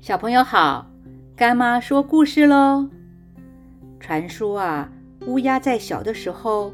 [0.00, 0.90] 小朋友好，
[1.34, 2.88] 干妈说故事喽。
[3.98, 4.88] 传说啊，
[5.26, 6.72] 乌鸦在小的时候，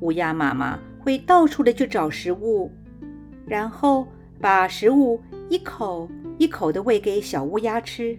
[0.00, 2.70] 乌鸦妈妈会到处的去找食物，
[3.46, 4.06] 然后
[4.40, 6.08] 把食物一口
[6.38, 8.16] 一口的喂给小乌鸦吃。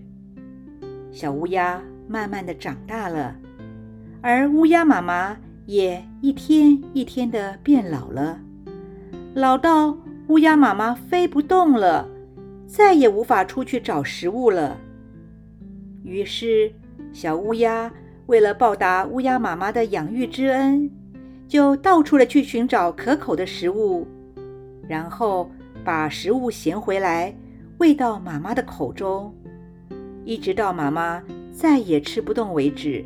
[1.12, 3.36] 小乌鸦慢慢的长大了，
[4.22, 8.40] 而乌鸦妈妈也一天一天的变老了，
[9.34, 12.08] 老到乌鸦妈妈飞不动了。
[12.70, 14.78] 再也无法出去找食物了。
[16.04, 16.72] 于是，
[17.12, 17.92] 小乌鸦
[18.28, 20.88] 为了报答乌鸦妈妈的养育之恩，
[21.48, 24.08] 就到处的去寻找可口的食物，
[24.88, 25.50] 然后
[25.84, 27.36] 把食物衔回来
[27.80, 29.34] 喂到妈妈的口中，
[30.24, 33.04] 一直到妈妈再也吃不动为止。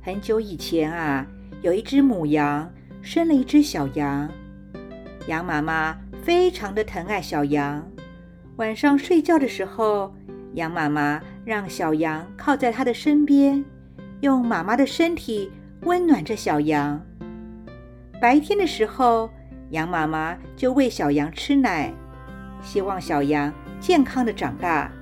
[0.00, 1.26] 很久以前啊，
[1.62, 2.72] 有一只母羊
[3.02, 4.30] 生了一只小羊，
[5.26, 7.84] 羊妈妈非常的疼爱小羊。
[8.56, 10.14] 晚上睡觉的时候，
[10.54, 13.64] 羊妈妈让小羊靠在它的身边，
[14.20, 15.50] 用妈妈的身体
[15.82, 17.00] 温暖着小羊。
[18.20, 19.30] 白天的时候，
[19.70, 21.90] 羊妈妈就喂小羊吃奶，
[22.62, 24.92] 希望小羊健康的长大。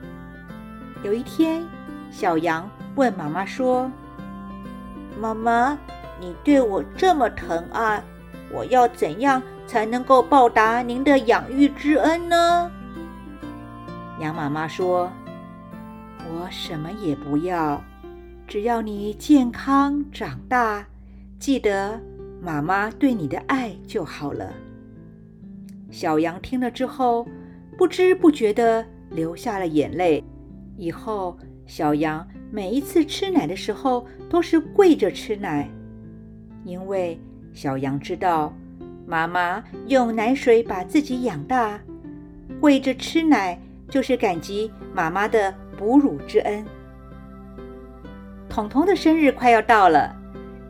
[1.02, 1.64] 有一天，
[2.12, 3.90] 小羊问妈妈说
[5.20, 5.76] ：“妈妈，
[6.20, 8.00] 你对我这么疼爱，
[8.52, 12.70] 我要怎样才能够报答您的养育之恩呢？”
[14.20, 15.10] 羊妈妈说
[16.28, 17.80] ：“我什么也不要，
[18.48, 20.84] 只要你健康长大，
[21.38, 22.00] 记得
[22.42, 24.52] 妈妈对你的爱就好了。”
[25.90, 27.26] 小羊听了之后，
[27.76, 30.22] 不知不觉地流下了眼泪。
[30.76, 35.70] 以后，小羊每一次吃奶的时候都是跪着吃奶，
[36.64, 37.18] 因为
[37.52, 38.52] 小羊知道
[39.06, 41.80] 妈妈用奶水把自己养大，
[42.60, 43.56] 跪着吃奶。
[43.88, 46.64] 就是感激妈妈的哺乳之恩。
[48.48, 50.14] 彤彤的生日快要到了，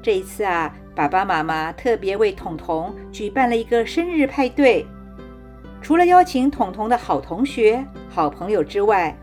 [0.03, 4.87] 这一次啊，爸爸妈妈特别为彤彤举办了一个生日派对。
[5.81, 9.17] 除了邀请彤彤的好同学、好朋友之外，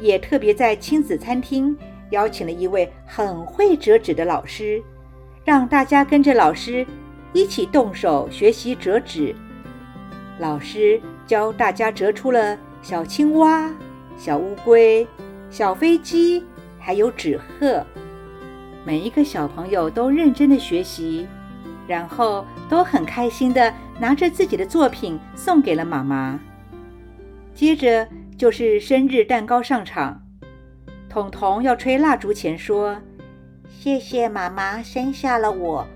[0.00, 1.76] 也特别在亲子餐厅
[2.10, 4.82] 邀请了一位很会折纸的老师，
[5.44, 6.84] 让大家跟着老师
[7.32, 9.34] 一起动手学习折纸。
[10.40, 12.58] 老师教大家折出了。
[12.84, 13.72] 小青蛙、
[14.14, 15.08] 小乌龟、
[15.48, 16.44] 小飞机，
[16.78, 17.82] 还有纸鹤，
[18.84, 21.26] 每一个小朋友都认真的学习，
[21.88, 26.38] 然后都很开心的拿着自己的作品送给了妈妈。
[27.54, 28.06] 接着
[28.36, 30.20] 就是生日蛋糕上场，
[31.08, 32.98] 彤彤要吹蜡烛前说
[33.66, 35.86] ：“谢谢妈妈生下了我，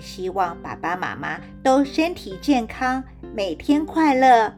[0.00, 4.52] 希望爸爸妈妈都身体健康，每天快乐。”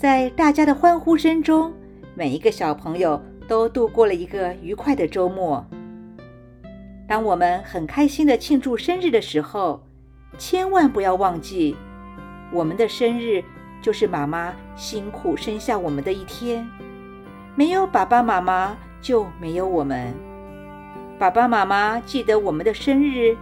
[0.00, 1.70] 在大家的欢呼声中，
[2.14, 5.62] 每一个小朋友都度过了一个愉快的周末。
[7.06, 9.82] 当我们很开心的庆祝生日的时候，
[10.38, 11.76] 千万不要忘记，
[12.50, 13.44] 我们的生日
[13.82, 16.66] 就是妈妈辛苦生下我们的一天。
[17.54, 20.14] 没有爸爸妈妈，就没有我们。
[21.18, 23.36] 爸爸妈妈记得我们的生日，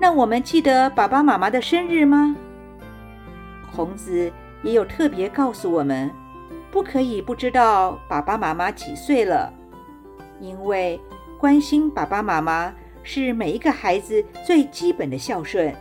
[0.00, 2.34] 那我们记得爸爸妈妈的生日吗？
[3.72, 4.32] 孔子。
[4.62, 6.10] 也有特别告诉我们，
[6.70, 9.52] 不可以不知道爸爸妈妈几岁了，
[10.40, 11.00] 因为
[11.38, 15.74] 关心爸爸妈妈是每一个孩子最基本的孝顺。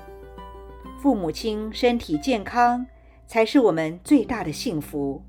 [1.01, 2.85] 父母亲身体健康
[3.27, 5.23] 才是我们最大的幸福。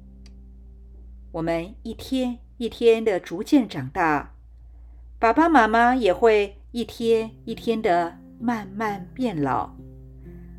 [1.32, 4.32] 我们一天一天的逐渐长大，
[5.18, 9.70] 爸爸妈妈也会一天一天的慢慢变老，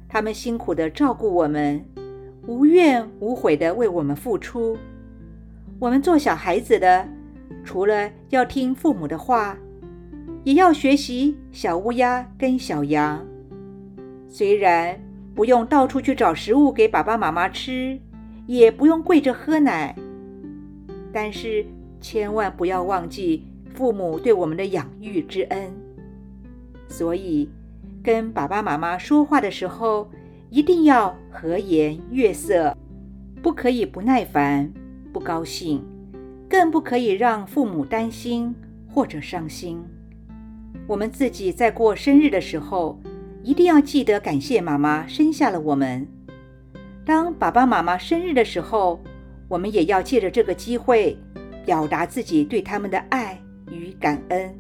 [0.08, 1.86] 他们辛苦的照顾我们。
[2.48, 4.78] 无怨无悔地为我们付出。
[5.80, 7.06] 我们做小孩子的，
[7.66, 9.58] 除了要听父母的话，
[10.46, 13.24] 也要学习小乌鸦跟小羊。
[14.30, 14.98] 虽然
[15.36, 18.00] 不用到处去找食物给爸爸妈妈吃，
[18.46, 19.94] 也不用跪着喝奶，
[21.12, 21.66] 但是
[22.00, 25.70] 千万不要忘记父母对我们的养育之恩。
[26.88, 27.50] 所以，
[28.02, 30.10] 跟爸爸妈妈说话的时候，
[30.50, 32.76] 一定要和颜悦色，
[33.42, 34.72] 不可以不耐烦、
[35.12, 35.84] 不高兴，
[36.50, 38.56] 更不可以让父母担心
[38.88, 39.84] 或者伤心。
[40.88, 42.98] 我们自己在过生日的时候，
[43.44, 46.08] 一定要记得感谢妈妈生下了我们。
[47.06, 49.02] 当爸爸妈妈生日的时候，
[49.50, 51.18] 我们也要借着这个机会，
[51.66, 54.56] 表达自己对他们的爱与感恩。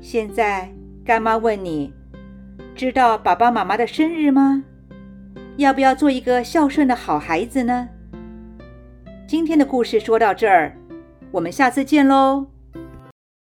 [0.00, 0.72] 现在，
[1.04, 1.92] 干妈问你。
[2.78, 4.62] 知道爸爸妈妈的生日吗？
[5.56, 7.88] 要不要做一个孝顺的好孩子呢？
[9.26, 10.72] 今天的故事说到这儿，
[11.32, 12.46] 我们下次见喽。